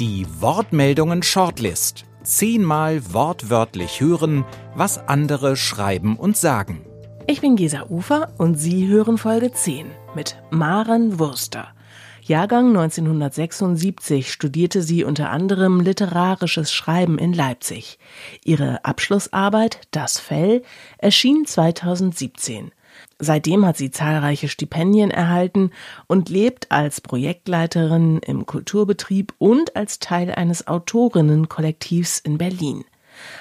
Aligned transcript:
Die 0.00 0.28
Wortmeldungen 0.38 1.24
Shortlist. 1.24 2.04
Zehnmal 2.22 3.12
wortwörtlich 3.12 4.00
hören, 4.00 4.44
was 4.76 4.96
andere 5.08 5.56
schreiben 5.56 6.16
und 6.16 6.36
sagen. 6.36 6.86
Ich 7.26 7.40
bin 7.40 7.56
Gesa 7.56 7.86
Ufer 7.88 8.32
und 8.38 8.54
Sie 8.54 8.86
hören 8.86 9.18
Folge 9.18 9.50
10 9.50 9.86
mit 10.14 10.36
Maren 10.50 11.18
Wurster. 11.18 11.74
Jahrgang 12.22 12.68
1976 12.68 14.30
studierte 14.30 14.82
sie 14.82 15.02
unter 15.02 15.30
anderem 15.30 15.80
literarisches 15.80 16.72
Schreiben 16.72 17.18
in 17.18 17.32
Leipzig. 17.32 17.98
Ihre 18.44 18.84
Abschlussarbeit 18.84 19.80
Das 19.90 20.20
Fell 20.20 20.62
erschien 20.98 21.44
2017. 21.44 22.70
Seitdem 23.18 23.66
hat 23.66 23.76
sie 23.76 23.90
zahlreiche 23.90 24.48
Stipendien 24.48 25.10
erhalten 25.10 25.72
und 26.06 26.28
lebt 26.28 26.70
als 26.70 27.00
Projektleiterin 27.00 28.18
im 28.18 28.46
Kulturbetrieb 28.46 29.34
und 29.38 29.74
als 29.74 29.98
Teil 29.98 30.30
eines 30.30 30.68
Autorinnenkollektivs 30.68 32.20
in 32.20 32.38
Berlin. 32.38 32.84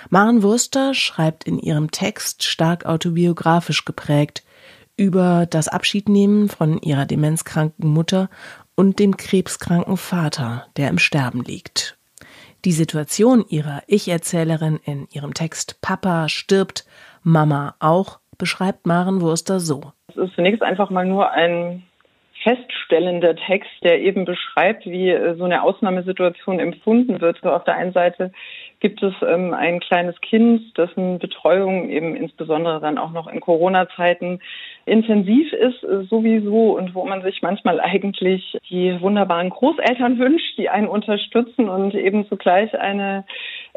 Maren 0.09 0.41
Wurster 0.41 0.95
schreibt 0.95 1.43
in 1.43 1.59
ihrem 1.59 1.91
Text 1.91 2.43
stark 2.43 2.85
autobiografisch 2.85 3.85
geprägt 3.85 4.43
über 4.95 5.45
das 5.45 5.67
Abschiednehmen 5.67 6.49
von 6.49 6.81
ihrer 6.81 7.05
demenzkranken 7.05 7.87
Mutter 7.87 8.31
und 8.75 8.97
dem 8.97 9.15
krebskranken 9.15 9.97
Vater, 9.97 10.65
der 10.75 10.89
im 10.89 10.97
Sterben 10.97 11.43
liegt. 11.43 11.97
Die 12.65 12.71
Situation 12.71 13.45
ihrer 13.47 13.83
Ich-Erzählerin 13.85 14.79
in 14.83 15.07
ihrem 15.11 15.35
Text 15.35 15.79
Papa 15.81 16.27
stirbt, 16.29 16.85
Mama 17.21 17.75
auch 17.79 18.19
beschreibt 18.37 18.85
Maren 18.85 19.21
Wurster 19.21 19.59
so. 19.59 19.93
Es 20.09 20.17
ist 20.17 20.35
zunächst 20.35 20.61
einfach 20.61 20.89
mal 20.89 21.05
nur 21.05 21.31
ein 21.31 21.83
feststellender 22.43 23.35
Text, 23.35 23.71
der 23.83 23.99
eben 23.99 24.25
beschreibt, 24.25 24.85
wie 24.85 25.09
äh, 25.09 25.35
so 25.35 25.43
eine 25.43 25.63
Ausnahmesituation 25.63 26.59
empfunden 26.59 27.19
wird. 27.19 27.39
So 27.41 27.51
auf 27.51 27.63
der 27.63 27.75
einen 27.75 27.93
Seite 27.93 28.31
gibt 28.79 29.01
es 29.01 29.13
ähm, 29.21 29.53
ein 29.53 29.79
kleines 29.79 30.19
Kind, 30.21 30.77
dessen 30.77 31.19
Betreuung 31.19 31.89
eben 31.89 32.15
insbesondere 32.15 32.79
dann 32.79 32.97
auch 32.97 33.11
noch 33.11 33.27
in 33.27 33.41
Corona-Zeiten 33.41 34.39
intensiv 34.85 35.51
ist 35.51 35.83
äh, 35.83 36.03
sowieso 36.03 36.77
und 36.77 36.93
wo 36.93 37.05
man 37.05 37.23
sich 37.23 37.41
manchmal 37.41 37.81
eigentlich 37.81 38.57
die 38.69 39.01
wunderbaren 39.01 39.49
Großeltern 39.49 40.19
wünscht, 40.19 40.57
die 40.57 40.69
einen 40.69 40.87
unterstützen 40.87 41.69
und 41.69 41.95
eben 41.95 42.27
zugleich 42.27 42.77
eine 42.79 43.25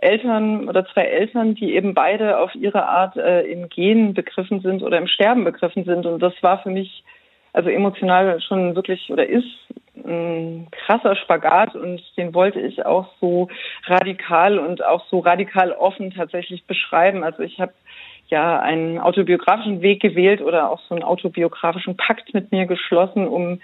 Eltern 0.02 0.68
oder 0.68 0.86
zwei 0.86 1.02
Eltern, 1.02 1.54
die 1.54 1.74
eben 1.74 1.94
beide 1.94 2.38
auf 2.38 2.54
ihre 2.54 2.88
Art 2.88 3.16
äh, 3.16 3.42
im 3.42 3.68
Gehen 3.68 4.14
begriffen 4.14 4.60
sind 4.60 4.82
oder 4.82 4.98
im 4.98 5.06
Sterben 5.06 5.44
begriffen 5.44 5.84
sind. 5.84 6.06
Und 6.06 6.20
das 6.20 6.34
war 6.42 6.62
für 6.62 6.70
mich 6.70 7.04
also 7.52 7.68
emotional 7.68 8.40
schon 8.40 8.76
wirklich 8.76 9.10
oder 9.10 9.26
ist 9.26 9.46
ein 9.96 10.68
krasser 10.70 11.16
Spagat 11.16 11.74
und 11.74 12.00
den 12.16 12.32
wollte 12.34 12.60
ich 12.60 12.86
auch 12.86 13.08
so 13.20 13.48
radikal 13.84 14.58
und 14.58 14.84
auch 14.84 15.04
so 15.10 15.18
radikal 15.18 15.72
offen 15.72 16.12
tatsächlich 16.12 16.64
beschreiben. 16.64 17.24
Also 17.24 17.42
ich 17.42 17.60
habe 17.60 17.72
ja 18.28 18.60
einen 18.60 18.98
autobiografischen 18.98 19.82
Weg 19.82 20.00
gewählt 20.00 20.40
oder 20.40 20.70
auch 20.70 20.80
so 20.88 20.94
einen 20.94 21.04
autobiografischen 21.04 21.96
Pakt 21.96 22.32
mit 22.32 22.52
mir 22.52 22.66
geschlossen, 22.66 23.26
um 23.26 23.60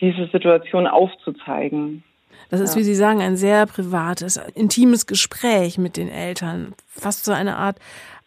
diese 0.00 0.26
Situation 0.26 0.86
aufzuzeigen. 0.86 2.02
Das 2.50 2.60
ist, 2.60 2.74
ja. 2.74 2.80
wie 2.80 2.84
Sie 2.84 2.94
sagen, 2.94 3.20
ein 3.20 3.36
sehr 3.36 3.66
privates, 3.66 4.38
intimes 4.54 5.06
Gespräch 5.06 5.78
mit 5.78 5.96
den 5.96 6.08
Eltern. 6.08 6.74
Fast 6.86 7.24
so 7.24 7.32
eine 7.32 7.56
Art 7.56 7.78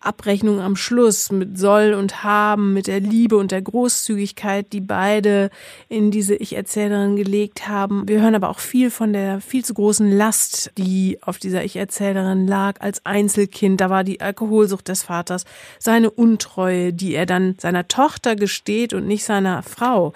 Abrechnung 0.03 0.59
am 0.59 0.75
Schluss 0.75 1.31
mit 1.31 1.57
Soll 1.57 1.93
und 1.93 2.23
Haben, 2.23 2.73
mit 2.73 2.87
der 2.87 2.99
Liebe 2.99 3.37
und 3.37 3.51
der 3.51 3.61
Großzügigkeit, 3.61 4.71
die 4.73 4.81
beide 4.81 5.49
in 5.87 6.11
diese 6.11 6.35
Ich-Erzählerin 6.35 7.15
gelegt 7.15 7.67
haben. 7.67 8.07
Wir 8.07 8.21
hören 8.21 8.35
aber 8.35 8.49
auch 8.49 8.59
viel 8.59 8.91
von 8.91 9.13
der 9.13 9.39
viel 9.39 9.63
zu 9.63 9.73
großen 9.73 10.11
Last, 10.11 10.71
die 10.77 11.19
auf 11.21 11.37
dieser 11.37 11.63
Ich-Erzählerin 11.63 12.47
lag 12.47 12.81
als 12.81 13.05
Einzelkind. 13.05 13.79
Da 13.79 13.89
war 13.89 14.03
die 14.03 14.21
Alkoholsucht 14.21 14.87
des 14.87 15.03
Vaters, 15.03 15.45
seine 15.79 16.11
Untreue, 16.11 16.93
die 16.93 17.15
er 17.15 17.25
dann 17.25 17.55
seiner 17.59 17.87
Tochter 17.87 18.35
gesteht 18.35 18.93
und 18.93 19.07
nicht 19.07 19.23
seiner 19.23 19.63
Frau 19.63 20.13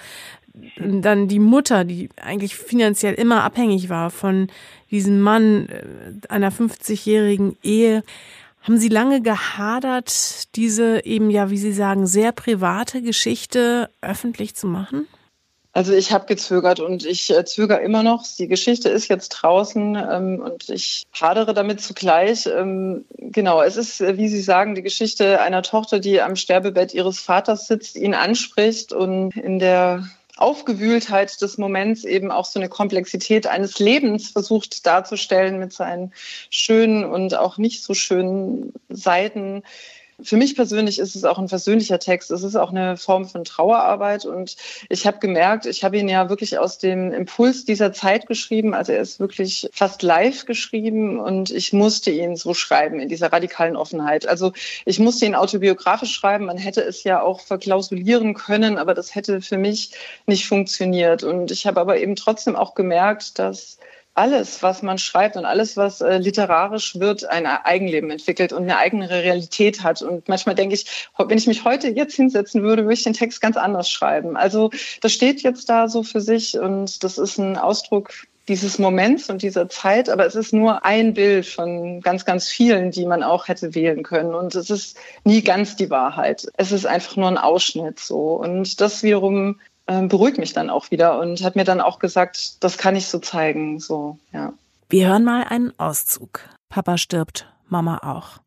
dann 0.78 1.28
die 1.28 1.40
Mutter, 1.40 1.84
die 1.84 2.10
eigentlich 2.22 2.56
finanziell 2.56 3.14
immer 3.14 3.44
abhängig 3.44 3.90
war 3.90 4.10
von 4.10 4.48
diesem 4.92 5.20
Mann 5.20 5.68
äh, 5.70 6.28
einer 6.30 6.52
50-jährigen 6.52 7.58
Ehe. 7.64 8.04
Haben 8.62 8.78
Sie 8.78 8.90
lange 8.90 9.22
gehadert, 9.22 10.56
diese 10.56 11.06
eben 11.06 11.30
ja, 11.30 11.50
wie 11.50 11.58
Sie 11.58 11.72
sagen, 11.72 12.06
sehr 12.06 12.32
private 12.32 13.02
Geschichte 13.02 13.90
öffentlich 14.02 14.56
zu 14.56 14.68
machen? 14.68 15.08
Also 15.78 15.94
ich 15.94 16.12
habe 16.12 16.26
gezögert 16.26 16.80
und 16.80 17.06
ich 17.06 17.30
äh, 17.30 17.46
zögere 17.46 17.82
immer 17.82 18.02
noch. 18.02 18.24
Die 18.40 18.48
Geschichte 18.48 18.90
ist 18.90 19.10
jetzt 19.10 19.30
draußen 19.30 19.96
ähm, 19.96 20.42
und 20.44 20.70
ich 20.70 21.04
hadere 21.14 21.54
damit 21.54 21.82
zugleich. 21.82 22.48
Ähm, 22.48 23.06
genau, 23.16 23.62
es 23.62 23.78
ist, 23.78 24.02
äh, 24.02 24.18
wie 24.18 24.28
Sie 24.28 24.42
sagen, 24.42 24.74
die 24.74 24.82
Geschichte 24.82 25.40
einer 25.40 25.62
Tochter, 25.62 26.00
die 26.00 26.20
am 26.20 26.36
Sterbebett 26.36 26.96
ihres 26.96 27.20
Vaters 27.20 27.68
sitzt, 27.68 27.96
ihn 27.96 28.16
anspricht 28.16 28.92
und 28.92 29.38
in 29.38 29.60
der 29.60 30.10
Aufgewühltheit 30.38 31.42
des 31.42 31.58
Moments 31.58 32.04
eben 32.04 32.32
auch 32.32 32.46
so 32.46 32.60
eine 32.60 32.70
Komplexität 32.70 33.48
eines 33.48 33.80
Lebens 33.80 34.30
versucht 34.30 34.86
darzustellen 34.86 35.60
mit 35.60 35.74
seinen 35.74 36.14
schönen 36.50 37.04
und 37.04 37.38
auch 37.38 37.58
nicht 37.58 37.84
so 37.84 37.94
schönen 37.94 38.74
Seiten. 38.90 39.64
Für 40.24 40.36
mich 40.36 40.56
persönlich 40.56 40.98
ist 40.98 41.16
es 41.16 41.24
auch 41.26 41.38
ein 41.38 41.48
versöhnlicher 41.48 42.00
Text. 42.00 42.32
Es 42.32 42.42
ist 42.42 42.56
auch 42.56 42.72
eine 42.72 42.98
Form 42.98 43.26
von 43.28 43.44
Trauerarbeit. 43.44 44.26
Und 44.26 44.56
ich 44.90 45.06
habe 45.06 45.20
gemerkt, 45.20 45.68
ich 45.68 45.84
habe 45.84 45.98
ihn 46.00 46.10
ja 46.10 46.28
wirklich 46.28 46.58
aus 46.58 46.80
dem 46.80 47.12
Impuls 47.14 47.66
dieser 47.66 47.94
Zeit 47.94 48.26
geschrieben. 48.26 48.74
Also 48.74 48.94
er 48.94 49.02
ist 49.02 49.20
wirklich 49.20 49.70
fast 49.72 50.02
live 50.02 50.46
geschrieben 50.46 51.20
und 51.20 51.52
ich 51.52 51.72
musste 51.72 52.10
ihn 52.10 52.36
so 52.36 52.56
schreiben 52.56 53.00
in 53.00 53.10
dieser 53.10 53.32
radikalen 53.32 53.76
Offenheit. 53.76 54.28
Also 54.28 54.54
ich 54.86 54.98
musste 54.98 55.28
ihn 55.28 55.36
autobiografisch 55.36 56.14
schreiben. 56.14 56.46
Man 56.46 56.58
hätte 56.58 56.82
es 56.82 57.04
ja 57.04 57.22
auch 57.22 57.42
verklausulieren 57.42 58.34
können, 58.34 58.80
aber 58.80 58.96
das 58.96 59.14
hätte 59.14 59.42
für 59.42 59.60
mich 59.60 59.92
nicht 60.26 60.48
funktioniert. 60.48 61.22
Und 61.24 61.52
ich 61.52 61.68
habe 61.68 61.80
aber 61.80 62.00
eben 62.00 62.16
trotzdem 62.16 62.56
auch 62.56 62.74
gemerkt, 62.74 63.38
dass 63.38 63.78
alles, 64.18 64.64
was 64.64 64.82
man 64.82 64.98
schreibt 64.98 65.38
und 65.38 65.46
alles, 65.46 65.78
was 65.78 66.02
äh, 66.02 66.18
literarisch 66.18 67.00
wird, 67.00 67.26
ein 67.26 67.46
Eigenleben 67.46 68.10
entwickelt 68.10 68.52
und 68.52 68.64
eine 68.64 68.78
eigene 68.78 69.10
Realität 69.10 69.84
hat. 69.84 70.02
Und 70.02 70.28
manchmal 70.28 70.56
denke 70.56 70.76
ich, 70.76 71.10
wenn 71.18 71.38
ich 71.38 71.48
mich 71.48 71.64
heute 71.64 71.90
jetzt 71.90 72.16
hinsetzen 72.16 72.64
würde, 72.64 72.84
würde 72.84 72.96
ich 72.96 73.04
den 73.04 73.14
Text 73.14 73.42
ganz 73.42 73.58
anders 73.58 73.90
schreiben. 73.90 74.36
Also 74.36 74.72
das 75.02 75.14
steht 75.14 75.42
jetzt 75.42 75.70
da 75.70 75.88
so 75.88 76.04
für 76.04 76.22
sich 76.22 76.58
und 76.58 77.04
das 77.04 77.18
ist 77.18 77.38
ein 77.38 77.58
Ausdruck 77.58 78.12
dieses 78.48 78.80
Moments 78.80 79.30
und 79.30 79.42
dieser 79.42 79.68
Zeit, 79.70 80.10
aber 80.10 80.26
es 80.26 80.36
ist 80.36 80.54
nur 80.54 80.86
ein 80.86 81.14
Bild 81.14 81.46
von 81.46 82.02
ganz, 82.02 82.24
ganz 82.24 82.48
vielen, 82.48 82.92
die 82.92 83.06
man 83.06 83.22
auch 83.22 83.48
hätte 83.48 83.76
wählen 83.76 84.04
können. 84.04 84.34
Und 84.34 84.56
es 84.56 84.70
ist 84.70 84.98
nie 85.26 85.42
ganz 85.42 85.76
die 85.76 85.90
Wahrheit. 85.90 86.48
Es 86.56 86.72
ist 86.72 86.86
einfach 86.86 87.18
nur 87.18 87.28
ein 87.28 87.38
Ausschnitt 87.38 88.00
so. 88.00 88.36
Und 88.36 88.80
das 88.80 89.04
wiederum 89.04 89.60
beruhigt 89.88 90.38
mich 90.38 90.54
dann 90.54 90.70
auch 90.70 90.92
wieder 90.92 91.20
und 91.20 91.42
hat 91.44 91.56
mir 91.56 91.64
dann 91.64 91.80
auch 91.82 92.00
gesagt, 92.00 92.64
das 92.64 92.78
kann 92.78 92.96
ich 92.96 93.08
so 93.08 93.20
zeigen, 93.20 93.80
so, 93.80 94.20
ja. 94.34 94.54
Wir 94.90 95.08
hören 95.08 95.24
mal 95.24 95.44
einen 95.44 95.78
Auszug. 95.80 96.42
Papa 96.70 96.98
stirbt, 96.98 97.52
Mama 97.68 98.00
auch. 98.04 98.40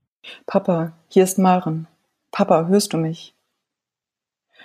Papa, 0.47 0.93
hier 1.09 1.25
ist 1.25 1.39
Maren. 1.39 1.87
Papa, 2.31 2.67
hörst 2.67 2.93
du 2.93 2.99
mich? 2.99 3.35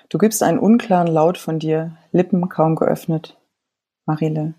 Du 0.09 0.17
gibst 0.17 0.43
einen 0.43 0.59
unklaren 0.59 1.07
Laut 1.07 1.37
von 1.37 1.59
dir, 1.59 1.97
Lippen 2.11 2.47
kaum 2.49 2.75
geöffnet. 2.75 3.37
Marile, 4.05 4.53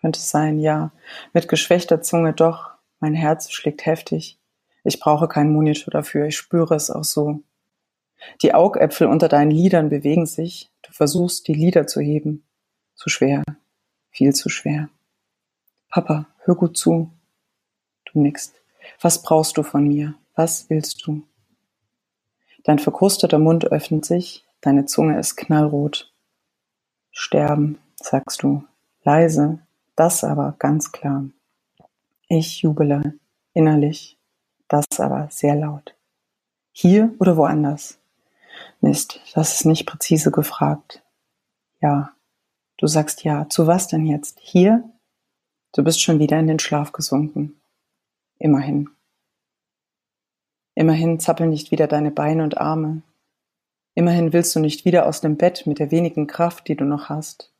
könnte 0.00 0.18
es 0.18 0.30
sein, 0.30 0.58
ja. 0.58 0.90
Mit 1.32 1.48
geschwächter 1.48 2.02
Zunge 2.02 2.32
doch. 2.32 2.70
Mein 2.98 3.14
Herz 3.14 3.50
schlägt 3.52 3.86
heftig. 3.86 4.38
Ich 4.82 4.98
brauche 4.98 5.28
keinen 5.28 5.52
Monitor 5.52 5.90
dafür, 5.90 6.26
ich 6.26 6.36
spüre 6.36 6.74
es 6.74 6.90
auch 6.90 7.04
so. 7.04 7.40
Die 8.42 8.54
Augäpfel 8.54 9.06
unter 9.06 9.28
deinen 9.28 9.50
Lidern 9.50 9.88
bewegen 9.88 10.26
sich. 10.26 10.70
Du 10.82 10.92
versuchst, 10.92 11.48
die 11.48 11.54
Lider 11.54 11.86
zu 11.86 12.00
heben. 12.00 12.44
Zu 12.94 13.08
schwer. 13.08 13.42
Viel 14.10 14.34
zu 14.34 14.48
schwer. 14.48 14.88
Papa, 15.88 16.26
hör 16.44 16.54
gut 16.54 16.76
zu. 16.76 17.10
Du 18.04 18.20
nickst. 18.20 18.54
Was 19.00 19.22
brauchst 19.22 19.56
du 19.56 19.62
von 19.62 19.86
mir? 19.86 20.14
Was 20.34 20.70
willst 20.70 21.06
du? 21.06 21.22
Dein 22.64 22.78
verkrusteter 22.78 23.38
Mund 23.38 23.70
öffnet 23.72 24.04
sich, 24.04 24.44
deine 24.60 24.86
Zunge 24.86 25.18
ist 25.18 25.36
knallrot. 25.36 26.12
Sterben, 27.10 27.78
sagst 27.96 28.42
du, 28.42 28.64
leise, 29.02 29.60
das 29.96 30.24
aber 30.24 30.54
ganz 30.58 30.92
klar. 30.92 31.24
Ich 32.28 32.62
jubele, 32.62 33.14
innerlich, 33.54 34.18
das 34.68 34.86
aber 34.98 35.28
sehr 35.30 35.56
laut. 35.56 35.94
Hier 36.72 37.14
oder 37.18 37.36
woanders? 37.36 37.99
Mist, 38.80 39.20
das 39.34 39.54
ist 39.54 39.66
nicht 39.66 39.86
präzise 39.86 40.30
gefragt. 40.30 41.02
Ja. 41.80 42.14
Du 42.78 42.86
sagst 42.86 43.24
ja. 43.24 43.48
Zu 43.48 43.66
was 43.66 43.88
denn 43.88 44.06
jetzt? 44.06 44.38
Hier? 44.40 44.82
Du 45.72 45.84
bist 45.84 46.00
schon 46.02 46.18
wieder 46.18 46.38
in 46.38 46.46
den 46.46 46.58
Schlaf 46.58 46.92
gesunken. 46.92 47.60
Immerhin. 48.38 48.88
Immerhin 50.74 51.20
zappeln 51.20 51.50
nicht 51.50 51.70
wieder 51.70 51.86
deine 51.86 52.10
Beine 52.10 52.42
und 52.42 52.58
Arme. 52.58 53.02
Immerhin 53.94 54.32
willst 54.32 54.56
du 54.56 54.60
nicht 54.60 54.84
wieder 54.84 55.06
aus 55.06 55.20
dem 55.20 55.36
Bett 55.36 55.66
mit 55.66 55.78
der 55.78 55.90
wenigen 55.90 56.26
Kraft, 56.26 56.68
die 56.68 56.76
du 56.76 56.84
noch 56.84 57.08
hast. 57.10 57.52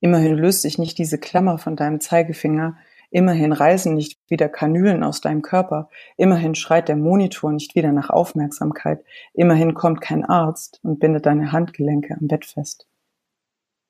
Immerhin 0.00 0.34
löst 0.34 0.60
sich 0.60 0.76
nicht 0.76 0.98
diese 0.98 1.18
Klammer 1.18 1.56
von 1.56 1.76
deinem 1.76 2.00
Zeigefinger. 2.00 2.76
Immerhin 3.14 3.52
reisen 3.52 3.94
nicht 3.94 4.18
wieder 4.28 4.48
Kanülen 4.48 5.04
aus 5.04 5.20
deinem 5.20 5.42
Körper. 5.42 5.88
Immerhin 6.16 6.56
schreit 6.56 6.88
der 6.88 6.96
Monitor 6.96 7.52
nicht 7.52 7.76
wieder 7.76 7.92
nach 7.92 8.10
Aufmerksamkeit. 8.10 9.04
Immerhin 9.34 9.74
kommt 9.74 10.00
kein 10.00 10.24
Arzt 10.24 10.80
und 10.82 10.98
bindet 10.98 11.24
deine 11.24 11.52
Handgelenke 11.52 12.16
am 12.20 12.26
Bett 12.26 12.44
fest. 12.44 12.88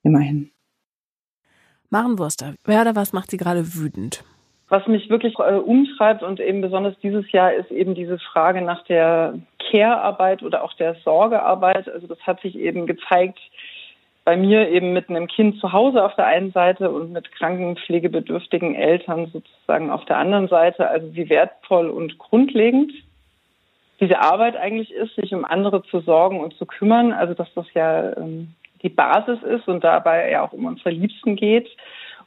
Immerhin. 0.02 0.50
Maren 1.88 2.18
Wurster, 2.18 2.52
wer 2.64 2.82
oder 2.82 2.96
was 2.96 3.14
macht 3.14 3.30
Sie 3.30 3.38
gerade 3.38 3.74
wütend? 3.74 4.24
Was 4.68 4.86
mich 4.86 5.08
wirklich 5.08 5.38
äh, 5.38 5.54
umtreibt 5.54 6.22
und 6.22 6.38
eben 6.38 6.60
besonders 6.60 6.98
dieses 6.98 7.32
Jahr 7.32 7.54
ist 7.54 7.70
eben 7.70 7.94
diese 7.94 8.18
Frage 8.18 8.60
nach 8.60 8.84
der 8.84 9.38
Care-Arbeit 9.70 10.42
oder 10.42 10.62
auch 10.62 10.74
der 10.74 10.96
Sorgearbeit. 10.96 11.88
Also 11.88 12.06
das 12.06 12.20
hat 12.26 12.42
sich 12.42 12.58
eben 12.58 12.86
gezeigt, 12.86 13.38
bei 14.24 14.36
mir 14.36 14.70
eben 14.70 14.92
mit 14.92 15.10
einem 15.10 15.26
Kind 15.26 15.60
zu 15.60 15.72
Hause 15.72 16.02
auf 16.02 16.14
der 16.16 16.26
einen 16.26 16.50
Seite 16.52 16.90
und 16.90 17.12
mit 17.12 17.30
kranken, 17.32 17.76
pflegebedürftigen 17.76 18.74
Eltern 18.74 19.26
sozusagen 19.26 19.90
auf 19.90 20.04
der 20.06 20.16
anderen 20.16 20.48
Seite. 20.48 20.88
Also 20.88 21.14
wie 21.14 21.28
wertvoll 21.28 21.90
und 21.90 22.18
grundlegend 22.18 22.92
diese 24.00 24.20
Arbeit 24.20 24.56
eigentlich 24.56 24.92
ist, 24.92 25.14
sich 25.14 25.34
um 25.34 25.44
andere 25.44 25.82
zu 25.84 26.00
sorgen 26.00 26.40
und 26.40 26.54
zu 26.54 26.64
kümmern. 26.64 27.12
Also 27.12 27.34
dass 27.34 27.52
das 27.54 27.66
ja 27.74 28.16
ähm, 28.16 28.54
die 28.82 28.88
Basis 28.88 29.42
ist 29.42 29.68
und 29.68 29.84
dabei 29.84 30.30
ja 30.30 30.42
auch 30.42 30.52
um 30.52 30.64
unsere 30.64 30.90
Liebsten 30.90 31.36
geht 31.36 31.68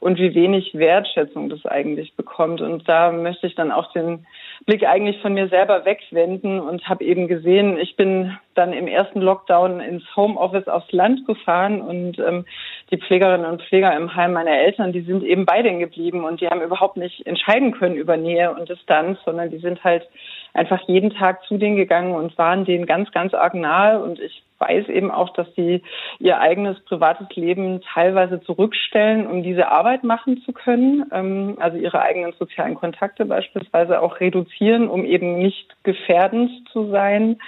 und 0.00 0.18
wie 0.18 0.34
wenig 0.34 0.74
Wertschätzung 0.74 1.48
das 1.48 1.66
eigentlich 1.66 2.14
bekommt. 2.14 2.60
Und 2.60 2.88
da 2.88 3.10
möchte 3.10 3.48
ich 3.48 3.56
dann 3.56 3.72
auch 3.72 3.92
den 3.92 4.24
Blick 4.66 4.86
eigentlich 4.86 5.20
von 5.20 5.34
mir 5.34 5.48
selber 5.48 5.84
wegwenden 5.84 6.60
und 6.60 6.88
habe 6.88 7.04
eben 7.04 7.28
gesehen, 7.28 7.78
ich 7.78 7.96
bin 7.96 8.36
dann 8.54 8.72
im 8.72 8.88
ersten 8.88 9.20
Lockdown 9.20 9.80
ins 9.80 10.04
Homeoffice 10.16 10.68
aufs 10.68 10.90
Land 10.92 11.26
gefahren 11.26 11.80
und 11.80 12.18
ähm, 12.18 12.44
die 12.90 12.98
Pflegerinnen 12.98 13.46
und 13.46 13.62
Pfleger 13.62 13.96
im 13.96 14.14
Heim 14.14 14.32
meiner 14.32 14.56
Eltern, 14.58 14.92
die 14.92 15.02
sind 15.02 15.22
eben 15.22 15.46
bei 15.46 15.62
denen 15.62 15.78
geblieben 15.78 16.24
und 16.24 16.40
die 16.40 16.48
haben 16.48 16.62
überhaupt 16.62 16.96
nicht 16.96 17.26
entscheiden 17.26 17.72
können 17.72 17.94
über 17.94 18.16
Nähe 18.16 18.52
und 18.52 18.68
Distanz, 18.68 19.18
sondern 19.24 19.50
die 19.50 19.58
sind 19.58 19.84
halt 19.84 20.08
einfach 20.54 20.80
jeden 20.88 21.10
Tag 21.10 21.44
zu 21.44 21.56
denen 21.56 21.76
gegangen 21.76 22.14
und 22.14 22.36
waren 22.36 22.64
denen 22.64 22.86
ganz, 22.86 23.12
ganz 23.12 23.34
arg 23.34 23.54
nahe 23.54 24.00
und 24.00 24.18
ich 24.18 24.42
weiß 24.58 24.88
eben 24.88 25.10
auch, 25.10 25.30
dass 25.30 25.46
sie 25.54 25.82
ihr 26.18 26.40
eigenes 26.40 26.80
privates 26.84 27.28
Leben 27.36 27.80
teilweise 27.82 28.40
zurückstellen, 28.40 29.26
um 29.26 29.42
diese 29.42 29.68
Arbeit 29.68 30.04
machen 30.04 30.42
zu 30.44 30.52
können. 30.52 31.04
Ähm, 31.12 31.56
also 31.60 31.78
ihre 31.78 32.00
eigenen 32.00 32.32
sozialen 32.38 32.74
Kontakte 32.74 33.24
beispielsweise 33.24 34.00
auch 34.00 34.20
reduzieren, 34.20 34.88
um 34.88 35.04
eben 35.04 35.38
nicht 35.38 35.82
gefährdend 35.84 36.50
zu 36.72 36.90
sein. 36.90 37.38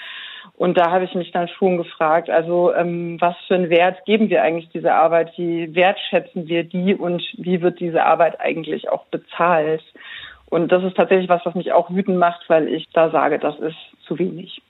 Und 0.57 0.77
da 0.77 0.91
habe 0.91 1.05
ich 1.05 1.15
mich 1.15 1.33
dann 1.33 1.49
schon 1.49 1.79
gefragt, 1.79 2.29
also 2.29 2.75
ähm, 2.75 3.19
was 3.21 3.35
für 3.47 3.55
einen 3.55 3.71
Wert 3.71 4.05
geben 4.05 4.29
wir 4.29 4.43
eigentlich 4.43 4.69
dieser 4.71 4.95
Arbeit? 4.95 5.33
Wie 5.37 5.75
wertschätzen 5.75 6.49
wir 6.49 6.65
die 6.65 6.95
und 6.95 7.23
wie 7.39 7.63
wird 7.63 7.81
diese 7.81 8.05
Arbeit 8.05 8.41
eigentlich 8.41 8.89
auch 8.91 9.07
bezahlt? 9.07 9.83
Und 10.51 10.71
das 10.73 10.83
ist 10.85 10.97
tatsächlich 10.97 11.29
was, 11.29 11.47
was 11.47 11.55
mich 11.55 11.73
auch 11.73 11.91
wütend 11.91 12.19
macht, 12.19 12.49
weil 12.49 12.69
ich 12.69 12.89
da 12.93 13.11
sage, 13.11 13.39
das 13.39 13.59
ist 13.61 13.77
zu 14.07 14.19
wenig. 14.19 14.61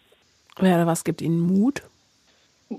Ja, 0.60 0.86
was 0.86 1.04
gibt 1.04 1.22
Ihnen 1.22 1.40
Mut? 1.40 1.82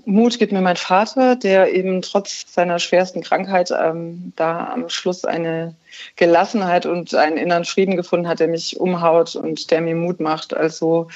Mut 0.06 0.38
gibt 0.38 0.52
mir 0.52 0.62
mein 0.62 0.76
Vater, 0.76 1.36
der 1.36 1.72
eben 1.74 2.00
trotz 2.00 2.46
seiner 2.52 2.78
schwersten 2.78 3.20
Krankheit 3.20 3.70
ähm, 3.70 4.32
da 4.36 4.72
am 4.72 4.88
Schluss 4.88 5.24
eine 5.26 5.74
Gelassenheit 6.16 6.86
und 6.86 7.14
einen 7.14 7.36
inneren 7.36 7.66
Frieden 7.66 7.96
gefunden 7.96 8.26
hat, 8.26 8.40
der 8.40 8.48
mich 8.48 8.80
umhaut 8.80 9.36
und 9.36 9.70
der 9.70 9.82
mir 9.82 9.94
Mut 9.94 10.18
macht. 10.18 10.54
Also 10.54 11.08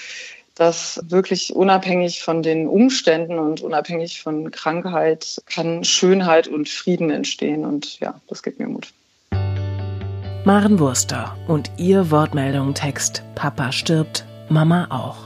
dass 0.57 1.01
wirklich 1.09 1.55
unabhängig 1.55 2.23
von 2.23 2.43
den 2.43 2.67
Umständen 2.67 3.39
und 3.39 3.61
unabhängig 3.61 4.23
von 4.23 4.51
Krankheit 4.51 5.41
kann 5.47 5.85
Schönheit 5.85 6.49
und 6.49 6.69
Frieden 6.69 7.11
entstehen. 7.11 7.65
Und 7.65 8.01
ja, 8.01 8.21
das 8.29 8.43
gibt 8.43 8.59
mir 8.59 8.67
Mut. 8.67 8.93
Maren 10.45 10.79
Wurster 10.79 11.37
und 11.47 11.71
ihr 11.77 12.11
Wortmeldung 12.11 12.73
Text 12.73 13.23
Papa 13.35 13.71
stirbt, 13.71 14.25
Mama 14.49 14.87
auch. 14.91 15.26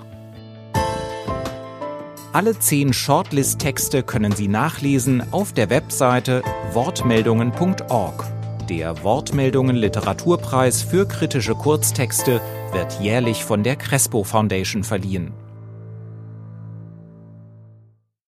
Alle 2.33 2.57
zehn 2.57 2.93
Shortlist-Texte 2.93 4.05
können 4.05 4.31
Sie 4.31 4.47
nachlesen 4.47 5.21
auf 5.33 5.53
der 5.53 5.69
Webseite 5.69 6.45
wortmeldungen.org. 6.73 8.25
Der 8.69 9.03
Wortmeldungen 9.03 9.75
Literaturpreis 9.75 10.81
für 10.81 11.09
kritische 11.09 11.57
Kurztexte 11.57 12.41
wird 12.73 13.01
jährlich 13.01 13.45
von 13.45 13.65
der 13.65 13.75
Crespo 13.75 14.23
Foundation 14.23 14.85
verliehen. 14.85 15.33